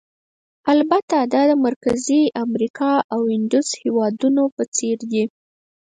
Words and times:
البته 0.73 1.17
دا 1.33 1.41
د 1.49 1.51
مرکزي 1.65 2.21
امریکا 2.45 2.91
او 3.13 3.21
اندوس 3.35 3.67
هېوادونو 3.81 4.43
په 4.55 4.63
څېر 4.75 4.97
دي. 5.11 5.23